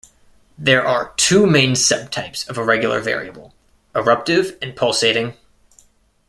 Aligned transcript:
There 0.57 0.83
are 0.83 1.13
two 1.15 1.45
main 1.45 1.75
sub-types 1.75 2.49
of 2.49 2.57
irregular 2.57 3.01
variable: 3.01 3.53
eruptive 3.93 4.57
and 4.59 4.75
pulsating. 4.75 5.37